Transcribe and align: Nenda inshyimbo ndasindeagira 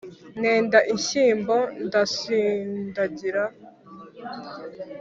Nenda 0.41 0.79
inshyimbo 0.93 1.57
ndasindeagira 1.85 3.43